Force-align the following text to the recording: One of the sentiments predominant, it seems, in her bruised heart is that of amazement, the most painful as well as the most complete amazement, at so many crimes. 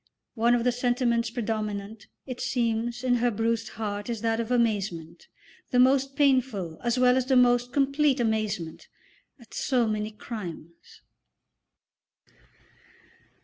One 0.33 0.55
of 0.55 0.63
the 0.63 0.71
sentiments 0.71 1.29
predominant, 1.29 2.07
it 2.25 2.41
seems, 2.41 3.03
in 3.03 3.17
her 3.17 3.29
bruised 3.29 3.69
heart 3.73 4.09
is 4.09 4.21
that 4.21 4.39
of 4.39 4.49
amazement, 4.49 5.27
the 5.69 5.77
most 5.77 6.15
painful 6.15 6.79
as 6.83 6.97
well 6.97 7.17
as 7.17 7.27
the 7.27 7.35
most 7.35 7.71
complete 7.71 8.19
amazement, 8.19 8.87
at 9.39 9.53
so 9.53 9.87
many 9.87 10.09
crimes. 10.09 11.03